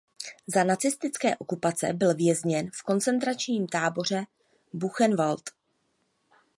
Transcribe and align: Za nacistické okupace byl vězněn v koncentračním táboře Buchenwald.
Za 0.47 0.63
nacistické 0.63 1.37
okupace 1.37 1.93
byl 1.93 2.15
vězněn 2.15 2.69
v 2.73 2.81
koncentračním 2.83 3.67
táboře 3.67 4.25
Buchenwald. 4.73 5.49